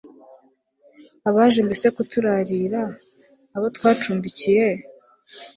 abaje 1.29 1.59
mbese 1.67 1.87
kuturarira, 1.95 2.81
abo 3.55 3.67
twacumbikiye 3.75 4.67